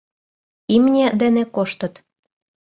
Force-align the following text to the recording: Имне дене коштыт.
Имне 0.75 1.05
дене 1.21 1.43
коштыт. 1.55 1.93